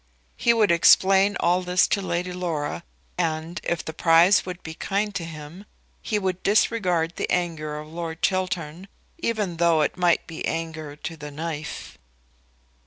[0.35, 2.81] He would explain all this to Lady Laura,
[3.19, 5.63] and, if the prize would be kind to him,
[6.01, 8.87] he would disregard the anger of Lord Chiltern,
[9.19, 11.99] even though it might be anger to the knife.